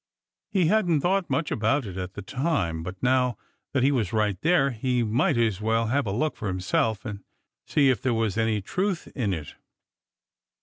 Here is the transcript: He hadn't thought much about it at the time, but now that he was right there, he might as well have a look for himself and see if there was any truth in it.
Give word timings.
He 0.49 0.65
hadn't 0.65 1.01
thought 1.01 1.29
much 1.29 1.51
about 1.51 1.85
it 1.85 1.95
at 1.95 2.15
the 2.15 2.23
time, 2.23 2.81
but 2.81 2.95
now 3.03 3.37
that 3.71 3.83
he 3.83 3.91
was 3.91 4.11
right 4.11 4.35
there, 4.41 4.71
he 4.71 5.03
might 5.03 5.37
as 5.37 5.61
well 5.61 5.89
have 5.89 6.07
a 6.07 6.11
look 6.11 6.35
for 6.35 6.47
himself 6.47 7.05
and 7.05 7.23
see 7.67 7.91
if 7.91 8.01
there 8.01 8.11
was 8.15 8.35
any 8.35 8.63
truth 8.63 9.07
in 9.13 9.31
it. 9.31 9.53